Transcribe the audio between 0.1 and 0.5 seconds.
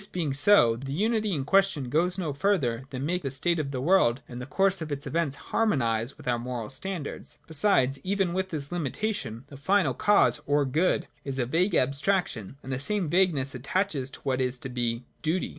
being